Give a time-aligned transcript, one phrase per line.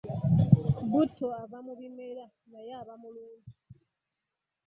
[0.91, 3.49] Butto ava mu bimera naye aba mulungi.